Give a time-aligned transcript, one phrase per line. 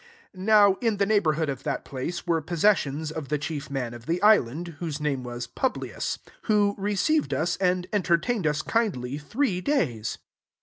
[0.33, 4.07] 7 Now in the neighbourhood of that place, were possessions of tlie chief man of
[4.07, 10.17] the island* whose name was Publius; who received us, and entertained us kindly three days.